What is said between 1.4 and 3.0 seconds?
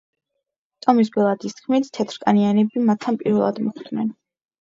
თქმით, თეთრკანიანები